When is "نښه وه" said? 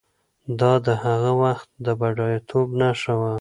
2.81-3.29